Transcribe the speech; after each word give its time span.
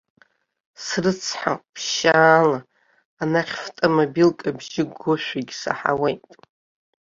Срыцҳауп, 0.83 1.63
ԥшьаала, 1.73 2.59
анахь 3.21 3.55
фтамбилк 3.63 4.37
абжьы 4.49 4.83
гошәагьы 4.99 5.55
саҳауеит! 5.61 6.23